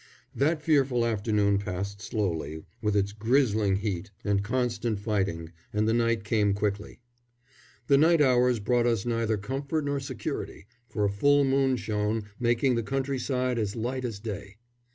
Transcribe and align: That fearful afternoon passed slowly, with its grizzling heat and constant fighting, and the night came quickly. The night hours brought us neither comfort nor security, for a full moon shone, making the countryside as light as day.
That 0.33 0.63
fearful 0.63 1.05
afternoon 1.05 1.59
passed 1.59 2.01
slowly, 2.01 2.63
with 2.81 2.95
its 2.95 3.11
grizzling 3.11 3.75
heat 3.75 4.09
and 4.23 4.43
constant 4.43 4.99
fighting, 4.99 5.51
and 5.71 5.87
the 5.87 5.93
night 5.93 6.23
came 6.23 6.55
quickly. 6.55 7.01
The 7.85 7.99
night 7.99 8.19
hours 8.19 8.59
brought 8.59 8.87
us 8.87 9.05
neither 9.05 9.37
comfort 9.37 9.85
nor 9.85 9.99
security, 9.99 10.65
for 10.89 11.05
a 11.05 11.09
full 11.11 11.43
moon 11.43 11.77
shone, 11.77 12.23
making 12.39 12.73
the 12.73 12.81
countryside 12.81 13.59
as 13.59 13.75
light 13.75 14.03
as 14.03 14.17
day. 14.19 14.57